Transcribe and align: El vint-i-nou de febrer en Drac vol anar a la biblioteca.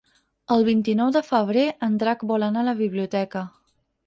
El 0.53 0.63
vint-i-nou 0.69 1.11
de 1.17 1.21
febrer 1.27 1.67
en 1.89 1.99
Drac 2.05 2.25
vol 2.33 2.47
anar 2.49 2.65
a 2.65 2.69
la 2.71 2.75
biblioteca. 2.81 3.45